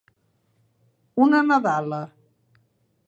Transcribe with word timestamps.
Una 1.25 1.43
nadala. 1.51 2.03